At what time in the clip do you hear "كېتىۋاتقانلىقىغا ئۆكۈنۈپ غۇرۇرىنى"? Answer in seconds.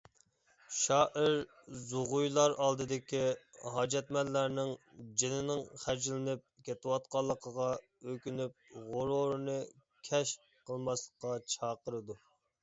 6.71-9.59